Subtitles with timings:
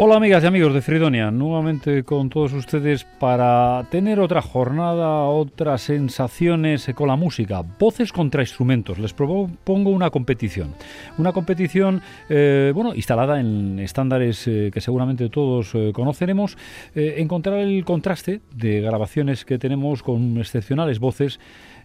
[0.00, 5.82] Hola amigas y amigos de Fridonia, nuevamente con todos ustedes para tener otra jornada, otras
[5.82, 9.00] sensaciones con la música, voces contra instrumentos.
[9.00, 10.72] Les propongo una competición,
[11.18, 16.56] una competición eh, bueno instalada en estándares eh, que seguramente todos eh, conoceremos,
[16.94, 21.40] encontrar el contraste de grabaciones que tenemos con excepcionales voces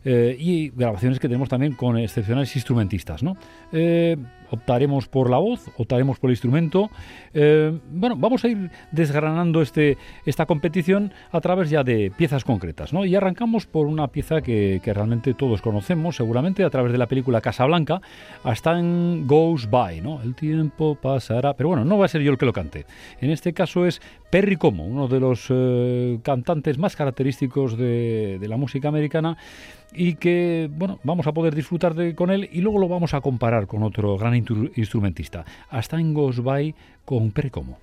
[0.05, 3.37] y grabaciones que tenemos también con excepcionales instrumentistas, ¿no?
[4.53, 6.89] Optaremos por la voz, optaremos por el instrumento.
[7.33, 12.93] Eh, bueno, vamos a ir desgranando este, esta competición a través ya de piezas concretas,
[12.93, 13.03] ¿no?
[13.03, 17.41] Y arrancamos por una pieza que, realmente todos conocemos, seguramente a través de la película
[17.41, 18.01] Casablanca,
[18.43, 20.21] hasta en Goes By, ¿no?
[20.21, 22.85] El tiempo pasará, pero bueno, no va a ser yo el que lo cante.
[23.21, 28.47] En este caso es Perry Como, uno de los eh, cantantes más característicos de, de
[28.47, 29.37] la música americana
[29.95, 33.21] y que, bueno, vamos a poder disfrutar de, con él y luego lo vamos a
[33.21, 34.35] comparar con otro gran
[34.75, 35.45] instrumentista.
[35.69, 37.77] Hasta en os vai con Precomo.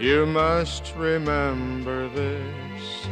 [0.00, 3.08] You must remember this.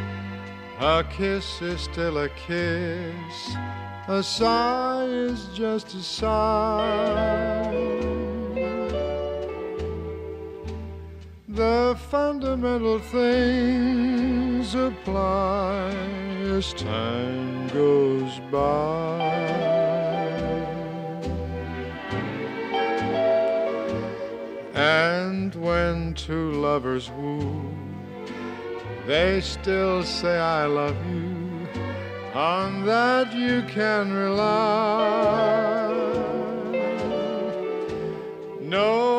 [0.79, 3.57] A kiss is still a kiss.
[4.09, 7.16] A sigh is just a sigh.
[11.57, 15.89] The fundamental things apply
[16.55, 19.23] as time goes by.
[24.75, 27.65] And when two lovers woo,
[29.07, 31.67] they still say, I love you.
[32.35, 35.87] On that you can rely.
[38.61, 39.16] No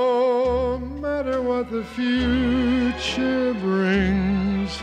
[1.57, 4.79] what the future brings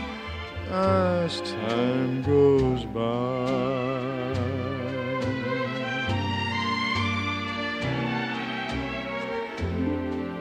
[0.69, 2.99] as time goes by.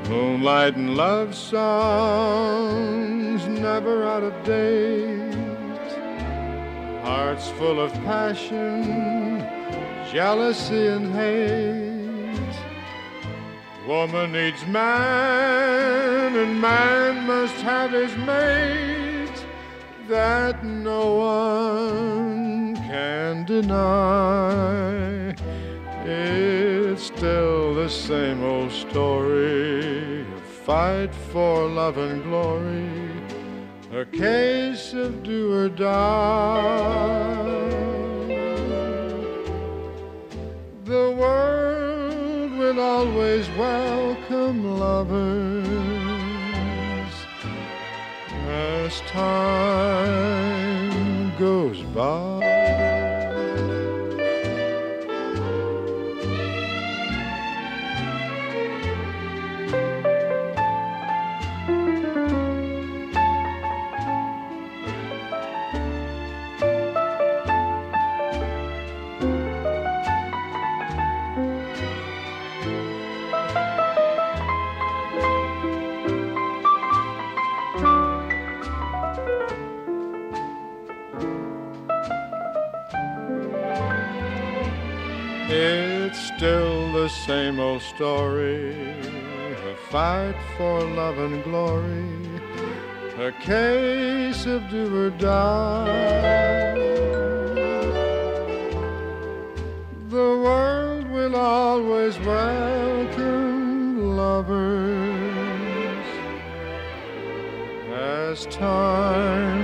[0.09, 5.37] Moonlight and love songs never out of date.
[7.05, 9.39] Hearts full of passion,
[10.11, 11.84] jealousy, and hate
[13.87, 19.47] Woman needs man, and man must have his mate.
[20.09, 25.35] That no one can deny.
[26.07, 30.25] It's still the same old story
[30.65, 33.11] fight for love and glory,
[33.93, 37.35] a case of do or die.
[40.85, 41.94] The world
[42.65, 45.65] will always welcome lovers
[48.49, 50.11] as time
[51.37, 52.64] goes by.
[87.45, 88.73] Same old story.
[89.73, 92.09] A fight for love and glory,
[93.19, 96.75] a case of do or die.
[100.17, 106.07] The world will always welcome lovers.
[107.93, 109.64] As time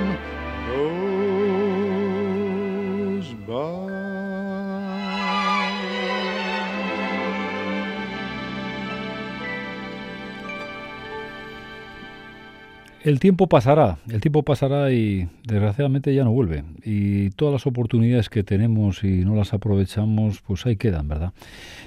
[13.11, 16.63] El tiempo pasará, el tiempo pasará y desgraciadamente ya no vuelve.
[16.85, 21.33] Y todas las oportunidades que tenemos y no las aprovechamos, pues ahí quedan, ¿verdad?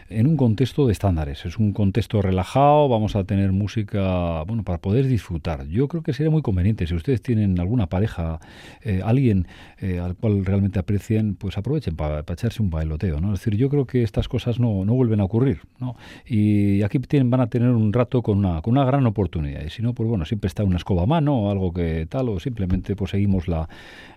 [0.09, 4.77] En un contexto de estándares, es un contexto relajado, vamos a tener música, bueno, para
[4.77, 5.67] poder disfrutar.
[5.67, 8.39] Yo creo que sería muy conveniente, si ustedes tienen alguna pareja,
[8.81, 9.47] eh, alguien
[9.79, 13.33] eh, al cual realmente aprecien, pues aprovechen para, echarse un bailoteo, ¿no?
[13.33, 15.95] Es decir, yo creo que estas cosas no, no vuelven a ocurrir, ¿no?
[16.25, 19.63] Y aquí tienen, van a tener un rato con una, con una gran oportunidad.
[19.63, 22.29] Y si no, pues bueno, siempre está una escoba a mano o algo que tal,
[22.29, 23.67] o simplemente pues seguimos la,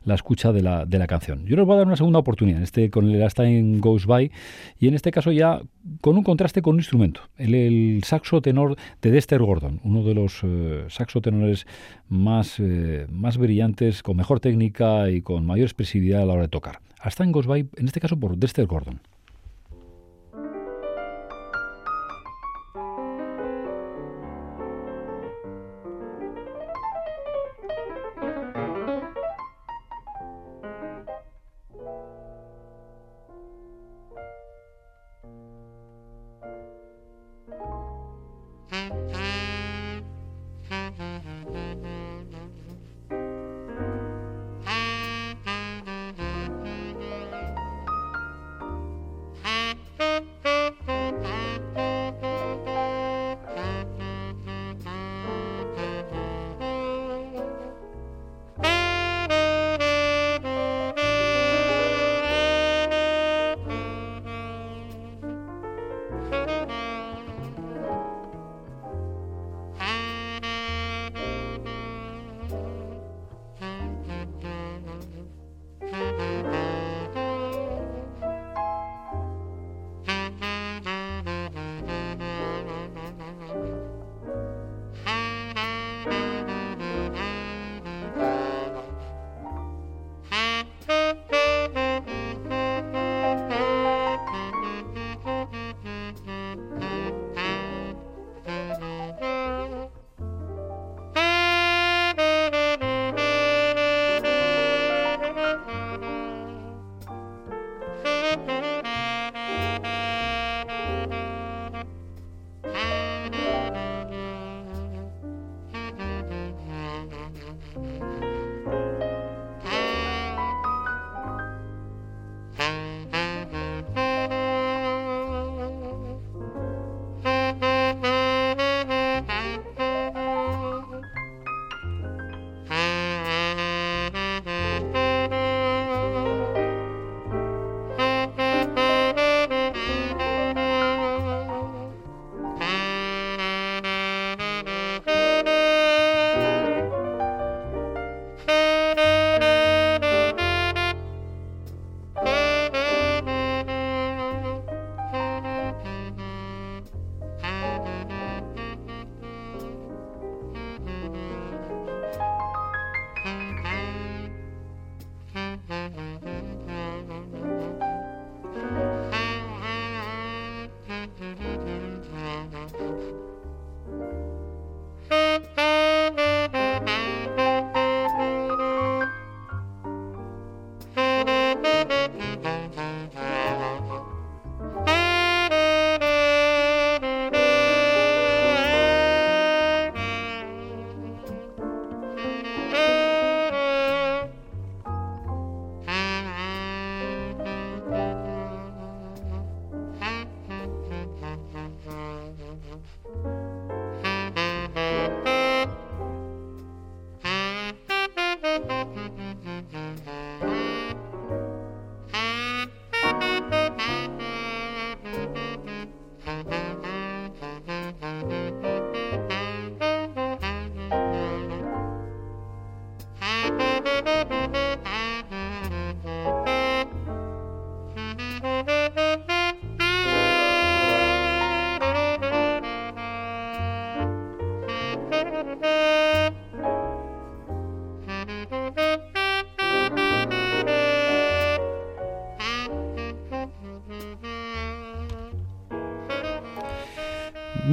[0.04, 1.46] la escucha de de la canción.
[1.46, 4.30] Yo les voy a dar una segunda oportunidad, este con el Last Time Goes By,
[4.78, 5.60] y en este caso ya
[6.00, 10.40] con un contraste con un instrumento, el, saxo tenor de Dexter Gordon, uno de los
[10.42, 11.66] eh, saxo tenores
[12.08, 16.48] más, eh, más brillantes, con mejor técnica y con mayor expresividad a la hora de
[16.48, 16.80] tocar.
[17.04, 19.00] Last Time Goes By, en este caso por Dexter Gordon.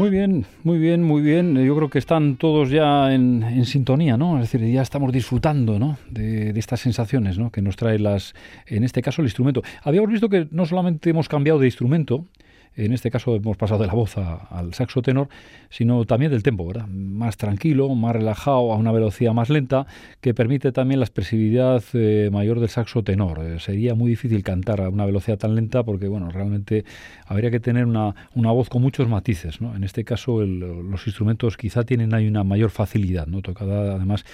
[0.03, 1.55] Muy bien, muy bien, muy bien.
[1.65, 4.35] Yo creo que están todos ya en, sintonía, ¿no?
[4.41, 5.97] Es decir, ya estamos disfrutando, ¿no?
[6.09, 7.53] De, de, estas sensaciones, ¿no?
[7.53, 9.61] Que nos trae las, en este caso, el instrumento.
[9.81, 12.25] Habíamos visto que no solamente hemos cambiado de instrumento,
[12.75, 15.29] en este caso hemos pasado de la voz al saxo tenor,
[15.69, 16.87] sino también del tempo, ¿verdad?
[16.87, 19.85] Más tranquilo, más relajado, a una velocidad más lenta,
[20.21, 23.39] que permite también la expresividad eh, mayor del saxo tenor.
[23.43, 26.85] Eh, sería muy difícil cantar a una velocidad tan lenta porque, bueno, realmente
[27.25, 29.75] habría que tener una, una voz con muchos matices, ¿no?
[29.75, 33.41] En este caso los instrumentos quizá tienen ahí una mayor facilidad, ¿no?
[33.41, 34.25] Tocada además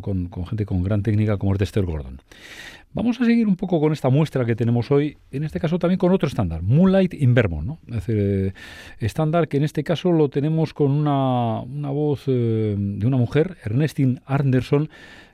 [0.00, 2.20] con, gente con gran técnica como es Dexter Gordon.
[2.94, 5.98] Vamos a seguir un poco con esta muestra que tenemos hoy, en este caso también
[5.98, 7.78] con otro estándar, Moonlight in Vermont, ¿no?
[8.06, 8.52] Eh,
[8.98, 14.20] estándar que en este caso lo tenemos con una, una voz de una mujer, Ernestine
[14.26, 14.90] Anderson,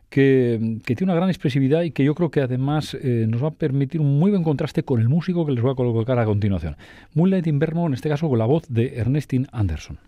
[0.09, 3.55] que, tiene una gran expresividad y que yo creo que además eh, nos va a
[3.55, 6.77] permitir un muy buen contraste con el músico que les voy a colocar a continuación.
[7.15, 9.99] Moonlight in Vermont, en este caso con la voz de Ernestine Anderson.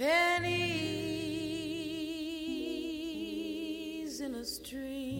[0.00, 0.40] Pennies
[4.22, 5.10] in a stream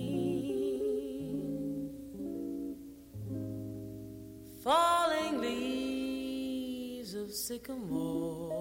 [4.65, 8.60] falling leaves of sycamore.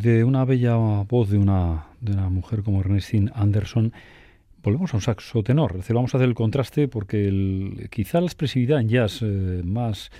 [0.00, 3.92] De una bella voz de una, de una mujer como Ernestine Anderson,
[4.62, 5.78] volvemos a un saxo tenor.
[5.88, 10.10] Vamos a hacer el contraste porque el, quizá la expresividad en jazz eh, más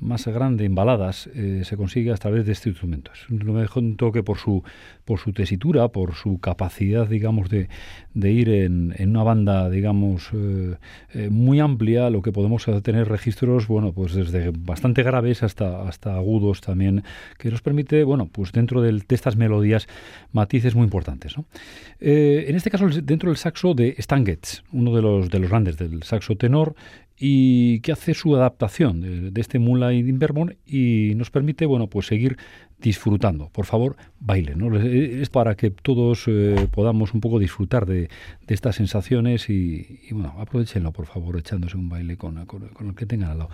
[0.00, 3.10] más grande en baladas eh, se consigue a través de este instrumento.
[3.14, 4.62] Es un instrumento que por su,
[5.04, 7.68] por su tesitura, por su capacidad, digamos, de,
[8.14, 10.76] de ir en, en, una banda, digamos, eh,
[11.14, 16.14] eh, muy amplia, lo que podemos tener registros, bueno, pues desde bastante graves hasta, hasta
[16.14, 17.02] agudos también,
[17.38, 19.88] que nos permite, bueno, pues dentro de, estas melodías,
[20.32, 21.36] matices muy importantes.
[22.00, 25.78] en este caso, dentro del saxo de Stan Getz, uno de los, de los grandes
[25.78, 26.74] del saxo tenor,
[27.18, 32.36] y que hace su adaptación de, este Moonlight in y nos permite, bueno, pues seguir
[32.78, 33.48] disfrutando.
[33.50, 34.76] Por favor, bailen, ¿no?
[34.76, 38.10] Es para que todos eh, podamos un poco disfrutar de,
[38.46, 43.30] estas sensaciones y, bueno, aprovechenlo, por favor, echándose un baile con, con el que tengan
[43.30, 43.50] al lado.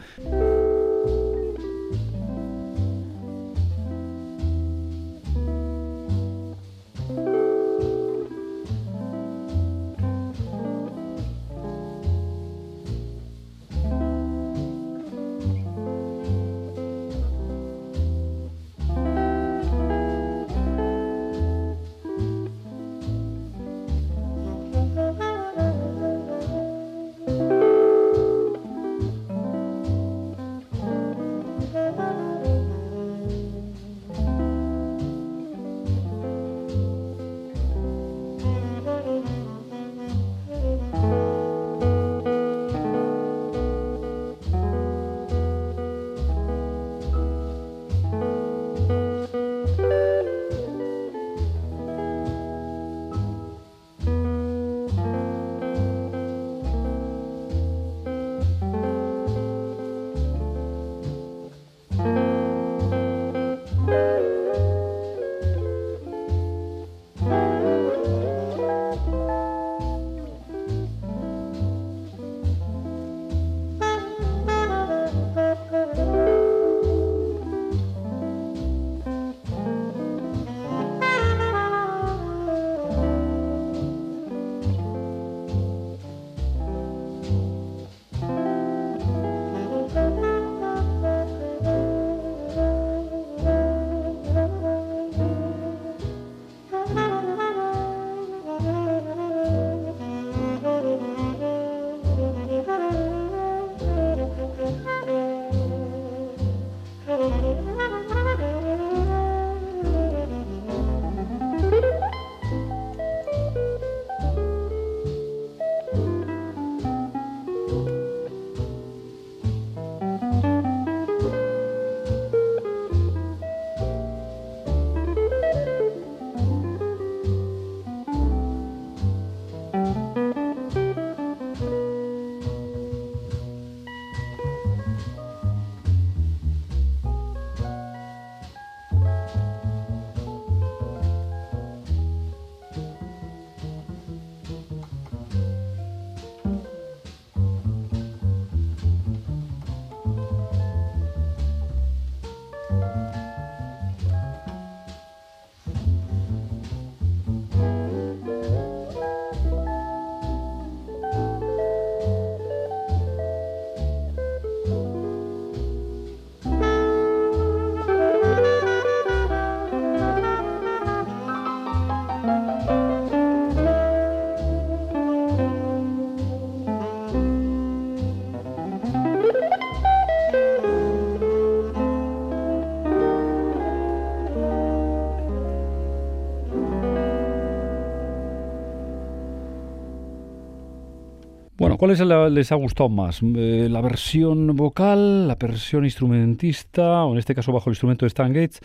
[191.82, 191.98] ¿Cuáles
[192.30, 193.22] les ha gustado más?
[193.24, 198.06] Eh, ¿La versión vocal, la versión instrumentista, o en este caso bajo el instrumento de
[198.06, 198.60] Stan Gates?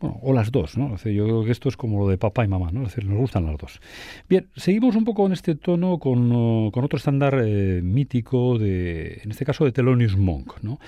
[0.00, 0.96] Bueno, o las dos, ¿no?
[0.96, 2.80] yo creo que esto es como lo de papá y mamá, ¿no?
[2.80, 3.78] Nos gustan las dos.
[4.26, 9.32] Bien, seguimos un poco en este tono con, uh, otro estándar eh, mítico, de, en
[9.32, 10.78] este caso de Thelonious Monk, ¿no?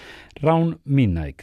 [0.40, 1.42] Round Midnight.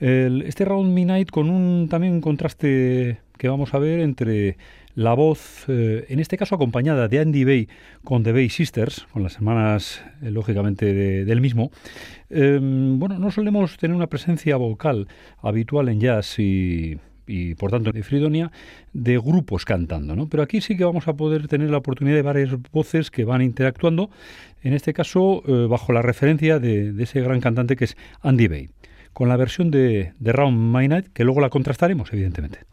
[0.00, 4.56] este Round Midnight con un también un contraste que vamos a ver entre
[4.98, 7.68] la voz, eh, en este caso acompañada de Andy Bay
[8.02, 11.70] con The Bay Sisters, con las hermanas, eh, lógicamente, del mismo.
[12.30, 15.06] Em, bueno, no solemos tener una presencia vocal
[15.40, 16.98] habitual en jazz y,
[17.60, 18.50] por tanto de Fridonia,
[18.92, 20.28] de grupos cantando, ¿no?
[20.28, 23.40] Pero aquí sí que vamos a poder tener la oportunidad de varias voces que van
[23.40, 24.10] interactuando,
[24.64, 28.70] en este caso eh, bajo la referencia de, ese gran cantante que es Andy Bay,
[29.12, 32.66] con la versión de, de Round My Night, que luego la contrastaremos, evidentemente.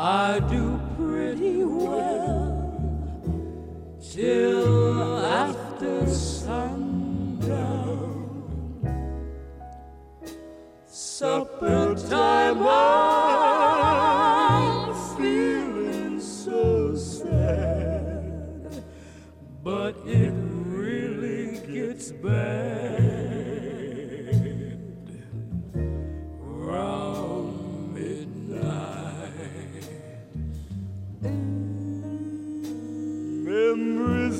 [0.00, 2.54] I do pretty well
[4.00, 7.48] till after sundown.
[10.86, 13.74] Supper time, I'm
[15.16, 18.84] feeling so sad,
[19.64, 22.67] but it really gets bad.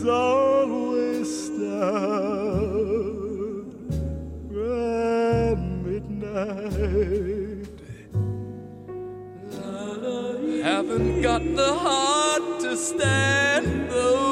[0.09, 1.51] always
[4.61, 7.69] at midnight.
[10.63, 14.28] Haven't got the heart to stand though.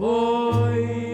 [0.00, 1.09] for.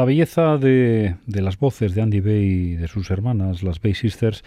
[0.00, 3.92] La belleza de, de las voces de Andy Bay y de sus hermanas, las Bay
[3.92, 4.44] Sisters,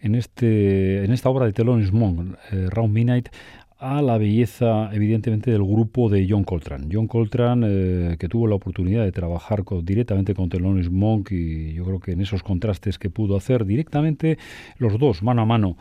[0.00, 3.28] en, este, en esta obra de Thelonious Monk, eh, Round Midnight,
[3.78, 6.88] a la belleza, evidentemente, del grupo de John Coltrane.
[6.90, 11.84] John Coltrane, eh, que tuvo la oportunidad de trabajar directamente con Thelonious Monk y yo
[11.84, 14.38] creo que en esos contrastes que pudo hacer directamente
[14.78, 15.76] los dos, mano a mano,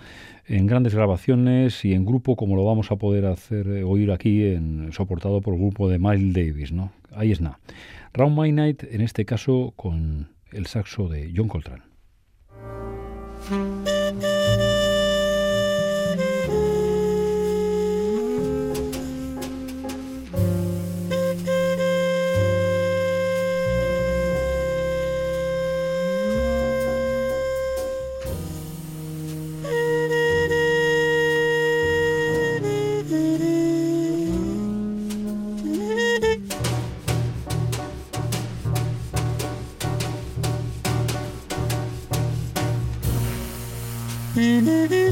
[0.45, 4.43] en grandes grabaciones y en grupo, como lo vamos a poder hacer eh, oír aquí,
[4.43, 6.71] en, soportado por el grupo de Miles Davis.
[6.73, 6.91] ¿no?
[7.13, 7.60] Ahí es nada.
[8.13, 11.84] Round My Night, en este caso, con el saxo de John Coltrane.
[44.36, 45.05] Mm-hmm.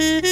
[0.00, 0.29] Mm-hmm.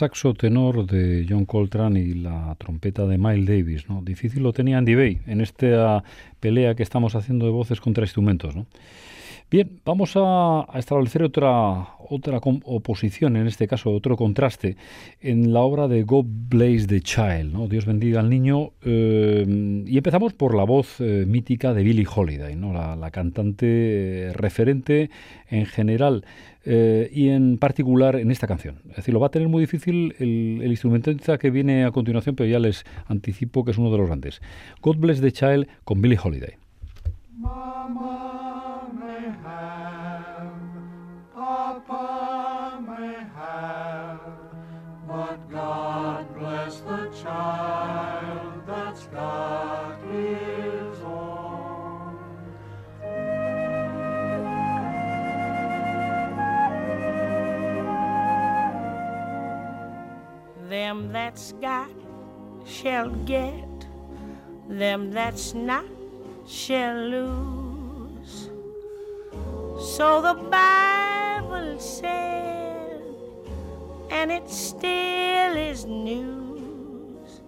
[0.00, 3.86] Saxo tenor de John Coltrane y la trompeta de Miles Davis.
[3.90, 4.00] ¿no?
[4.00, 6.02] Difícil lo tenía Andy Bay en esta
[6.40, 8.56] pelea que estamos haciendo de voces contra instrumentos.
[8.56, 8.64] ¿no?
[9.50, 14.76] Bien, vamos a, establecer otra, otra oposición, en este caso otro contraste,
[15.20, 17.66] en la obra de God Bless the Child, ¿no?
[17.66, 22.54] Dios bendiga al niño, eh, y empezamos por la voz eh, mítica de Billie Holiday,
[22.54, 23.66] la, cantante
[24.28, 25.10] eh, referente
[25.48, 26.24] en general
[26.62, 28.76] y en particular en esta canción.
[28.90, 32.48] Es decir, lo va a tener muy difícil el, instrumentista que viene a continuación, pero
[32.48, 34.40] ya les anticipo que es uno de los grandes.
[34.80, 36.54] God Bless the Child con Billie Holiday.
[37.42, 38.39] child
[60.90, 61.88] Them that's got
[62.66, 63.86] shall get,
[64.68, 65.84] them that's not
[66.48, 68.50] shall lose.
[69.94, 73.04] So the Bible said,
[74.10, 77.40] and it still is news.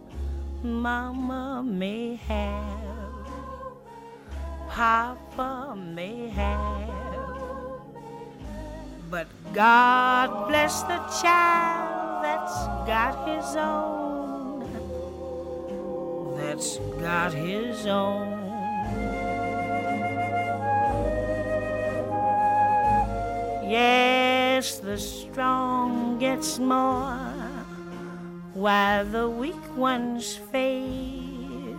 [0.62, 3.26] Mama may have,
[4.68, 6.90] Papa may have,
[9.10, 11.91] but God bless the child
[12.42, 14.66] that's got his own,
[16.36, 18.40] that's got his own.
[23.70, 27.16] Yes, the strong gets more
[28.54, 31.76] while the weak ones fade.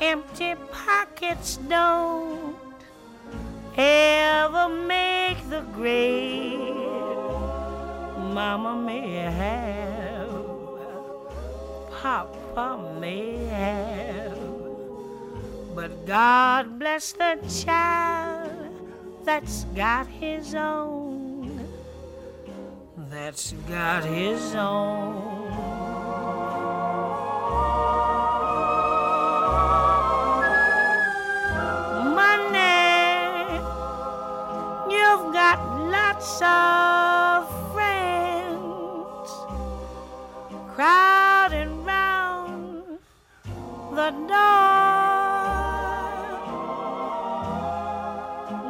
[0.00, 2.56] Empty pockets don't
[3.76, 6.49] ever make the grade.
[8.32, 10.30] Mama may have,
[12.00, 14.38] Papa may have,
[15.74, 18.50] but God bless the child
[19.24, 21.20] that's got his own
[23.10, 25.50] that's got his own.
[32.14, 33.58] Money,
[34.88, 35.58] you've got
[35.90, 36.99] lots of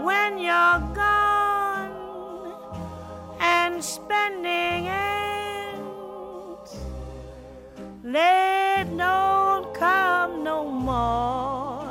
[0.05, 1.93] When you're gone
[3.41, 6.77] and spending ends.
[8.03, 11.89] They don't come no more.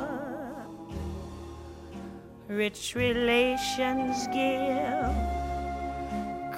[2.48, 5.14] Rich relations give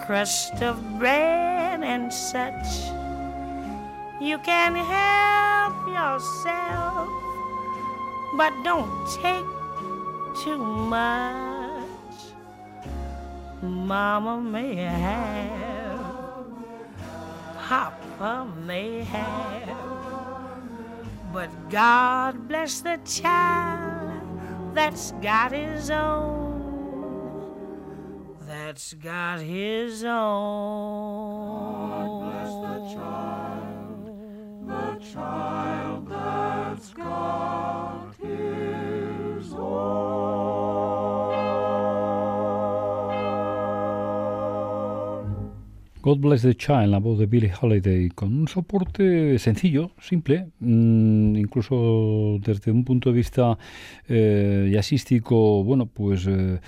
[0.06, 3.01] crust of bread and such.
[4.22, 7.08] You can help yourself,
[8.36, 9.44] but don't take
[10.44, 11.82] too much.
[13.60, 15.98] Mama may have,
[17.58, 19.76] Papa may have,
[21.32, 24.22] but God bless the child
[24.72, 27.40] that's got his own,
[28.46, 31.51] that's got his own.
[35.14, 35.61] The
[46.02, 51.36] God Bless the Child, la voz de Billie Holiday, con un soporte sencillo, simple, mmm,
[51.36, 53.56] incluso desde un punto de vista
[54.08, 56.58] eh, jazzístico, bueno, pues eh,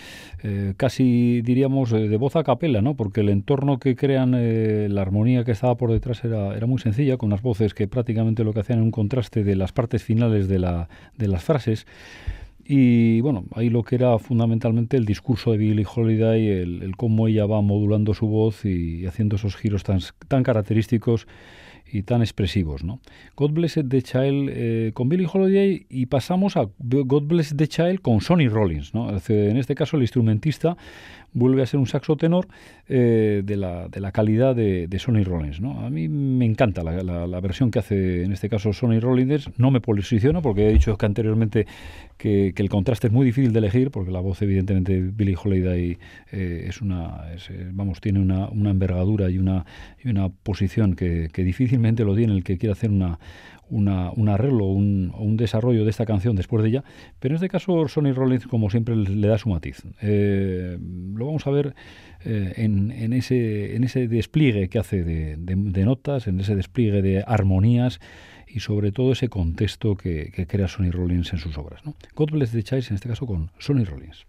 [0.44, 2.94] eh, casi diríamos eh, de voz a capela, ¿no?
[2.94, 4.34] Porque el entorno que crean,
[4.94, 8.44] la armonía que estaba por detrás era, era muy sencilla, con unas voces que prácticamente
[8.44, 11.88] lo que hacían era un contraste de las partes finales de, la, de las frases.
[12.66, 17.44] Y bueno, ahí lo que era fundamentalmente el discurso de Billie Holiday, el, cómo ella
[17.46, 21.26] va modulando su voz y haciendo esos giros tan, tan característicos
[21.86, 22.82] y tan expresivos.
[22.82, 23.00] ¿no?
[23.36, 28.00] God Bless the Child eh, con Billie Holiday y pasamos a God Bless the Child
[28.00, 28.94] con Sonny Rollins.
[28.94, 29.10] ¿no?
[29.10, 30.76] En este caso el instrumentista
[31.34, 32.46] vuelve a ser un saxo tenor
[32.88, 35.60] eh, de, la, de, la, calidad de, de, Sonny Rollins.
[35.60, 35.80] ¿no?
[35.84, 39.50] A mí me encanta la, la, versión que hace en este caso Sonny Rollins.
[39.58, 41.66] No me posiciono porque he dicho que anteriormente
[42.16, 45.36] que, que, el contraste es muy difícil de elegir porque la voz evidentemente de Billie
[45.42, 45.98] Holiday
[46.32, 49.66] eh, es una, es, eh, vamos, tiene una, una, envergadura y una,
[50.02, 53.18] y una posición que, que difícilmente lo tiene el que quiere hacer una
[53.70, 56.84] una, un arreglo un, un, desarrollo de esta canción después de ella,
[57.18, 59.82] pero en este caso Sonny Rollins como siempre le da su matiz.
[60.00, 60.78] Eh,
[61.14, 61.74] lo vamos a ver
[62.24, 68.00] en, en, ese, en ese despliegue que hace de, notas, en ese despliegue de armonías
[68.48, 71.82] y sobre todo ese contexto que, crea Sonny Rollins en sus obras.
[72.14, 74.26] God Bless the en este caso con Sonny Rollins.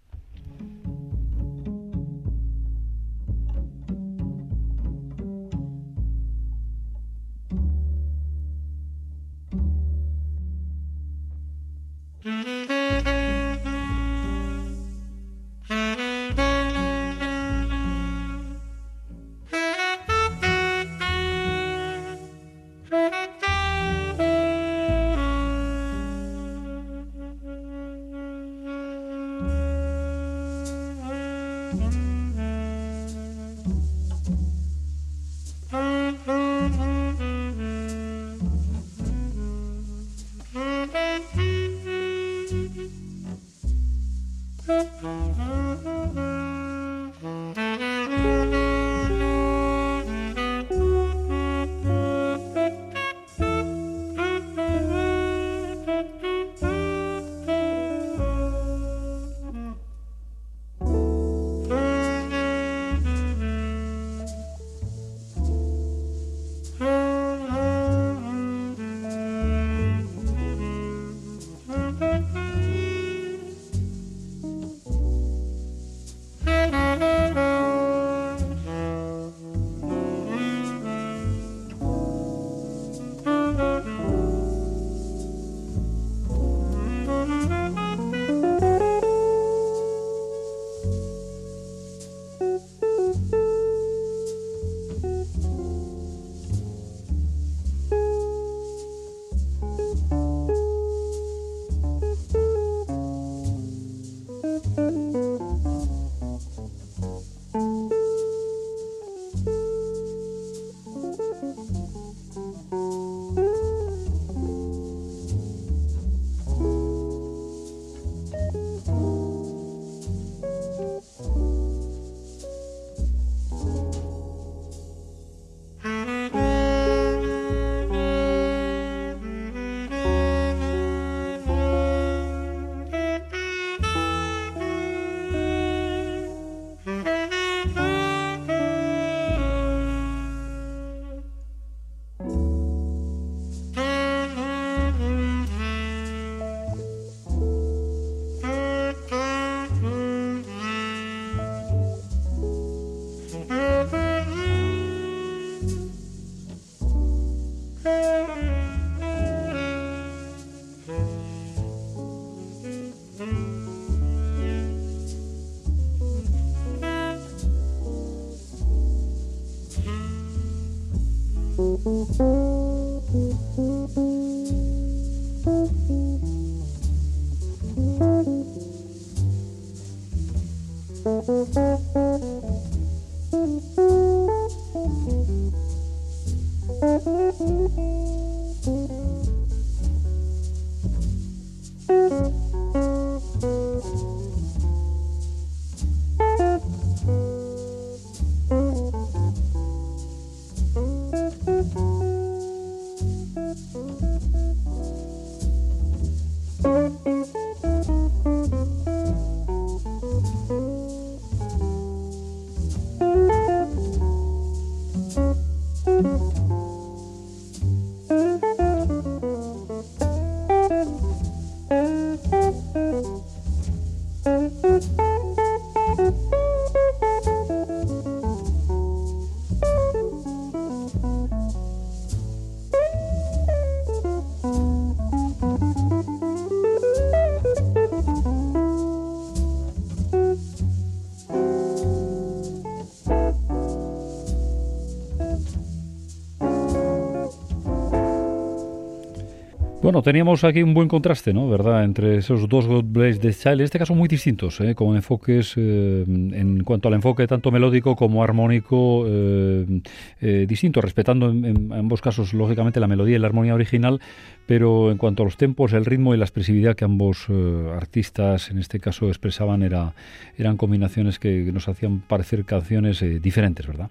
[250.06, 251.48] Teníamos aquí un buen contraste, ¿no?
[251.48, 251.82] ¿Verdad?
[251.82, 254.76] Entre esos dos God Bless the Child, en este caso muy distintos, ¿eh?
[254.76, 259.80] con enfoques eh, en cuanto al enfoque tanto melódico como armónico eh,
[260.20, 264.00] eh distintos, respetando en, ambos casos, lógicamente, la melodía y la armonía original,
[264.46, 267.26] pero en cuanto a los tempos, el ritmo y la expresividad que ambos
[267.74, 269.94] artistas, en este caso, expresaban, era,
[270.38, 273.90] eran combinaciones que nos hacían parecer canciones diferentes, ¿verdad?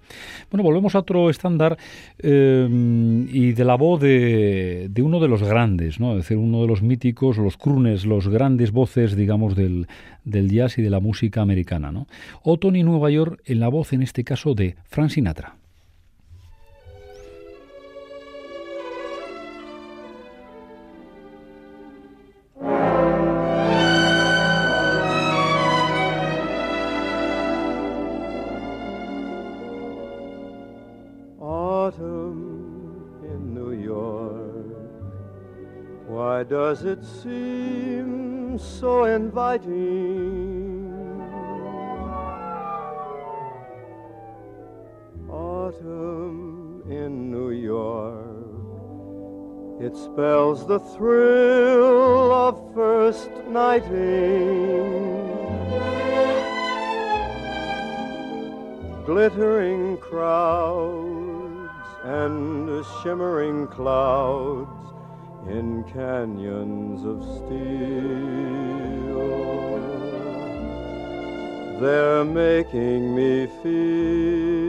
[0.49, 1.77] Bueno, volvemos a otro estándar
[2.17, 6.67] y de la voz de, de uno de los grandes grandes, Es decir, uno de
[6.67, 9.87] los míticos, los crunes, los grandes voces, digamos, del,
[10.23, 12.07] del jazz y de la música americana, ¿no?
[12.83, 15.55] Nueva York en la voz, en este caso, de Frank Sinatra.
[36.75, 40.91] Does it seem so inviting?
[45.29, 48.25] Autumn in New York,
[49.79, 53.93] it spells the thrill of first nighting.
[59.05, 64.84] Glittering crowds and shimmering clouds
[65.49, 67.55] in canyons of steel.
[71.79, 74.64] They're making me feel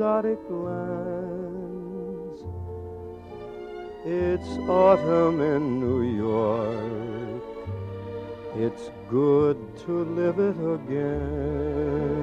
[0.00, 2.40] exotic lands.
[4.06, 7.42] It's autumn in New York.
[8.56, 12.20] It's good to live it again.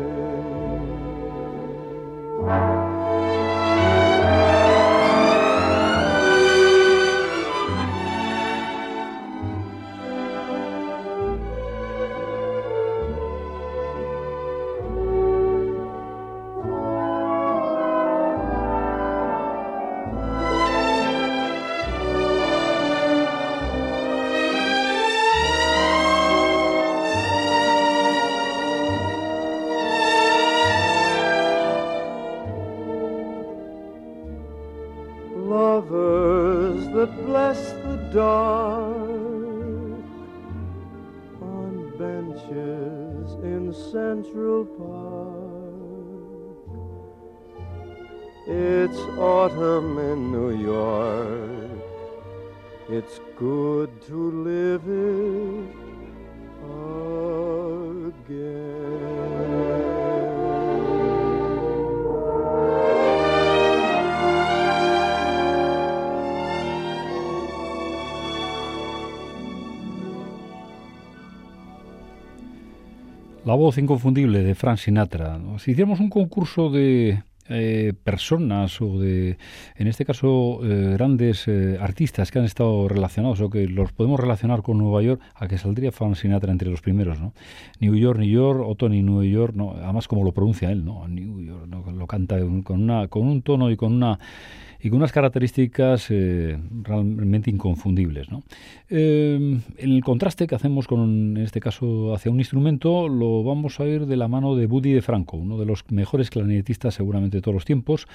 [73.57, 75.39] Voz inconfundible de Frank Sinatra.
[75.57, 79.37] Si hiciéramos un concurso de eh, personas o de,
[79.75, 84.19] en este caso, eh, grandes eh, artistas que han estado relacionados o que los podemos
[84.19, 87.33] relacionar con Nueva York, a que saldría Frank Sinatra entre los primeros, ¿no?
[87.79, 89.71] New York, New York, Otoni, New York, ¿no?
[89.71, 91.07] Además, como lo pronuncia él, ¿no?
[91.07, 94.19] New York, lo canta con, una, con un tono y con una
[94.79, 98.29] y con unas características realmente inconfundibles.
[98.29, 98.43] ¿no?
[98.89, 103.85] Eh, el contraste que hacemos con, en este caso, hacia un instrumento, lo vamos a
[103.85, 107.41] ir de la mano de Buddy de Franco, uno de los mejores clarinetistas seguramente de
[107.41, 108.07] todos los tiempos,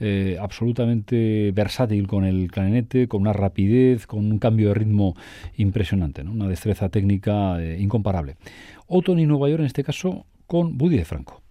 [0.00, 5.14] eh, absolutamente versátil con el clarinete, con una rapidez, con un cambio de ritmo
[5.56, 6.32] impresionante, ¿no?
[6.32, 8.36] una destreza técnica incomparable.
[8.86, 11.42] Otoni Nueva York, en este caso, con Buddy de Franco.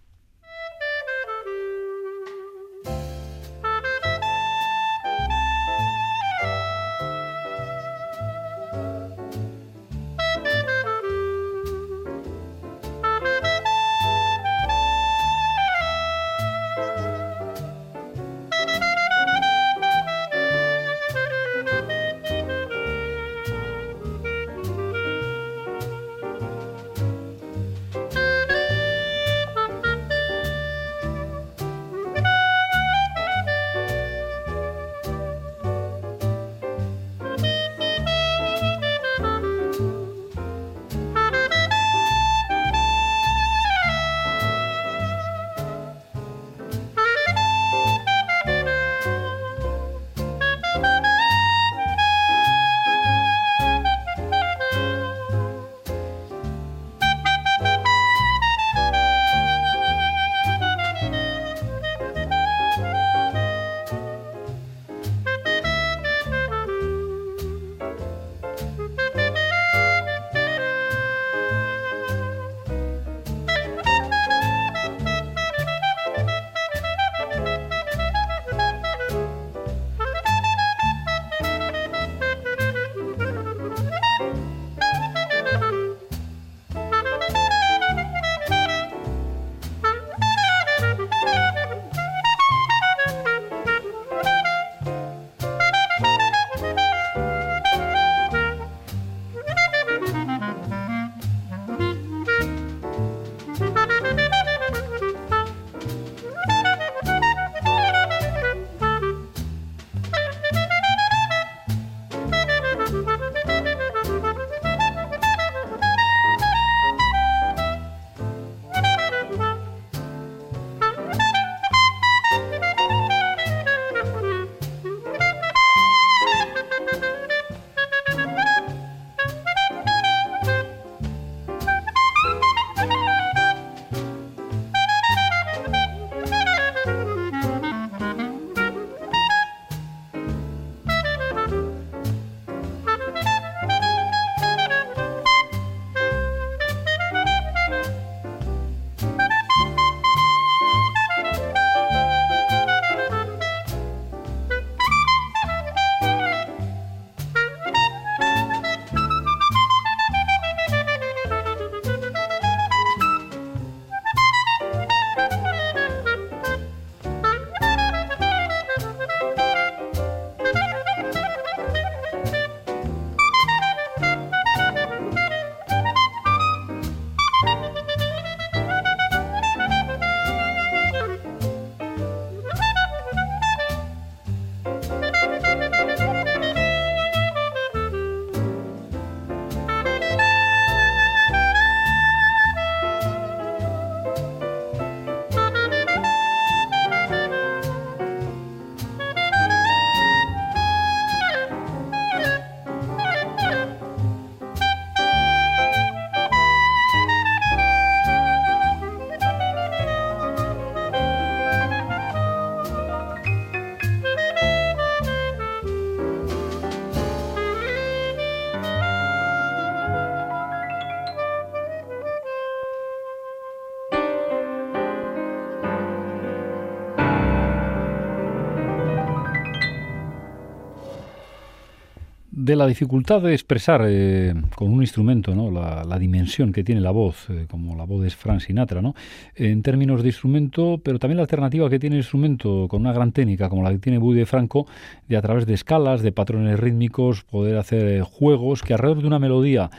[232.58, 235.50] La dificultad de expresar eh, con un instrumento ¿no?
[235.50, 238.94] la, dimensión que tiene la voz, eh, como voz de Frank Sinatra, ¿no?
[239.34, 243.12] en términos de instrumento, pero también la alternativa que tiene el instrumento con una gran
[243.12, 244.66] técnica como la que tiene Buddy de Franco,
[245.08, 249.06] de a través de escalas, de patrones rítmicos, poder hacer eh, juegos que alrededor de
[249.06, 249.70] una melodía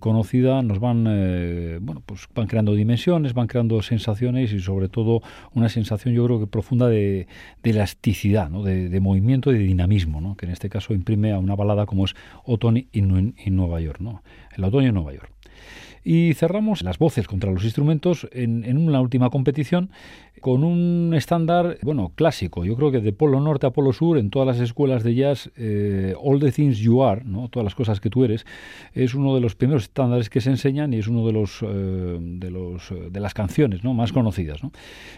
[0.00, 1.04] conocida nos van,
[1.82, 5.20] bueno, pues van creando dimensiones, van creando sensaciones y sobre todo
[5.52, 7.26] una sensación yo creo que profunda de,
[7.62, 8.62] elasticidad, ¿no?
[8.62, 10.36] de, movimiento y de dinamismo, ¿no?
[10.36, 14.22] que en este caso imprime a una balada como es Otoño en, Nueva York, ¿no?
[14.56, 15.35] El otoño en Nueva York.
[16.08, 19.90] Y cerramos las voces contra los instrumentos en, en una última competición
[20.40, 22.64] con un estándar, bueno, clásico.
[22.64, 25.50] Yo creo que de polo norte a polo sur, en todas las escuelas de jazz,
[25.56, 27.48] eh, All the Things You Are, ¿no?
[27.48, 28.46] todas las cosas que tú eres,
[28.92, 32.18] es uno de los primeros estándares que se enseñan y es uno de los eh,
[32.20, 33.94] de los eh, de las canciones ¿no?
[33.94, 34.62] más conocidas.
[34.62, 34.72] ¿no?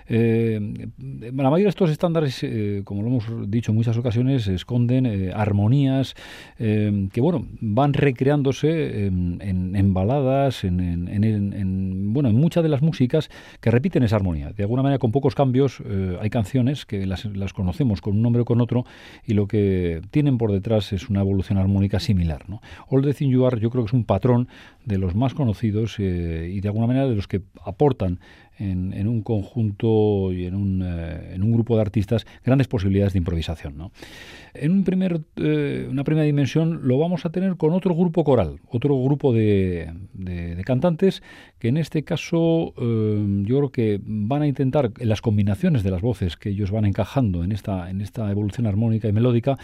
[0.08, 2.44] la mayoría de estos estándares,
[2.84, 6.14] como lo hemos dicho en muchas ocasiones, esconden armonías
[6.56, 13.70] que bueno van recreándose en, baladas, en, en, bueno, en muchas de las músicas que
[13.70, 14.52] repiten esa armonía.
[14.52, 18.42] De alguna manera, con pocos cambios, eh, hay canciones que las, conocemos con un nombre
[18.42, 18.84] o con otro
[19.24, 22.44] y lo que tienen por detrás es una evolución armónica similar.
[22.46, 22.60] ¿no?
[22.88, 24.48] All the Thing You Are yo creo que es un patrón
[24.84, 28.20] de los más conocidos eh, y de alguna manera de los que aportan
[28.58, 33.18] en, un conjunto y en un, eh, en un, grupo de artistas grandes posibilidades de
[33.18, 33.76] improvisación.
[33.76, 33.92] ¿no?
[34.54, 38.60] En un primer, eh, una primera dimensión lo vamos a tener con otro grupo coral,
[38.68, 41.22] otro grupo de, de, cantantes
[41.58, 45.90] que en este caso eh, yo creo que van a intentar en las combinaciones de
[45.90, 49.56] las voces que ellos van encajando en esta, en esta evolución armónica y melódica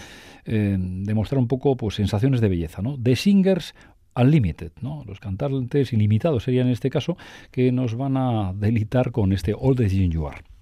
[0.46, 2.82] demostrar un poco pues, sensaciones de belleza.
[2.82, 2.98] ¿no?
[3.02, 3.74] The Singers
[4.16, 5.02] Unlimited, ¿no?
[5.06, 7.16] Los cantantes ilimitados serían en este caso
[7.50, 10.53] que nos van a delitar con este All the You Are.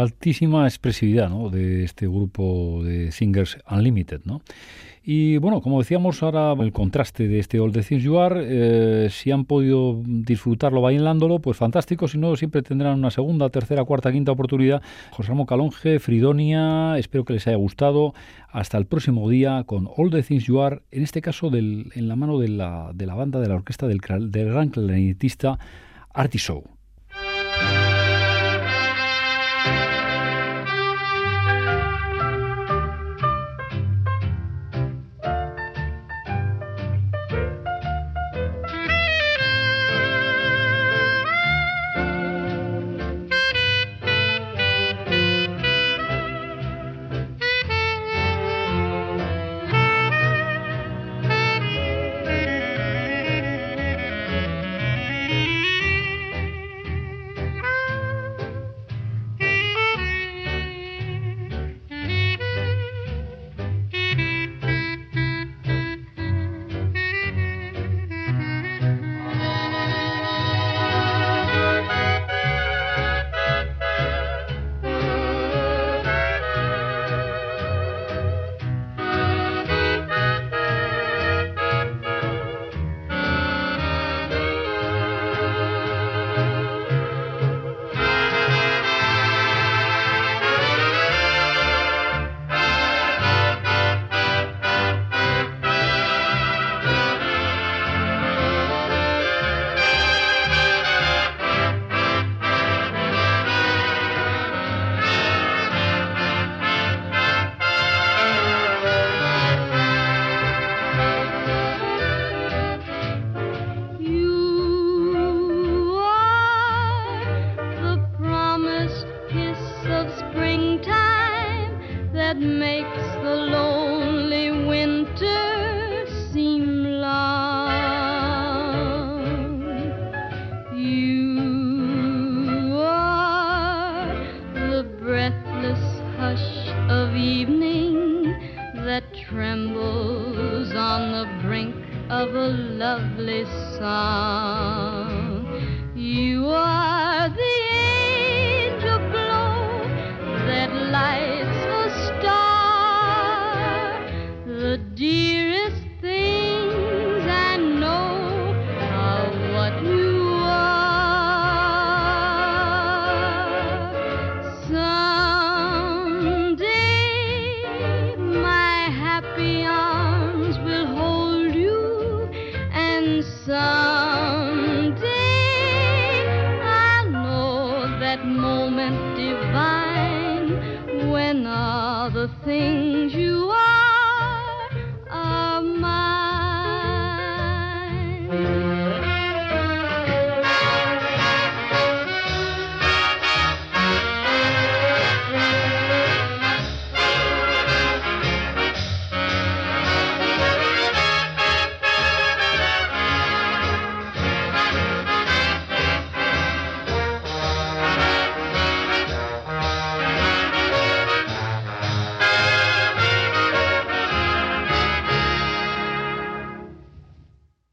[0.00, 1.50] Altísima expresividad ¿no?
[1.50, 4.22] de este grupo de Singers Unlimited.
[4.24, 4.42] ¿no?
[5.02, 9.08] Y bueno, como decíamos ahora, el contraste de este All the Things You Are, eh,
[9.10, 14.12] si han podido disfrutarlo bailándolo, pues fantástico, si no, siempre tendrán una segunda, tercera, cuarta,
[14.12, 14.82] quinta oportunidad.
[15.10, 18.12] José Ramón Calonge, Fridonia, espero que les haya gustado.
[18.50, 22.16] Hasta el próximo día con All the Things You Are, en este caso en la
[22.16, 25.58] mano de la, banda, de la orquesta del, gran clarinetista
[26.12, 26.40] Artie